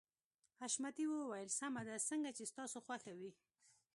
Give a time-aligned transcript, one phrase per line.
[0.61, 3.31] حشمتي وويل سمه ده څنګه چې ستاسو خوښه وي.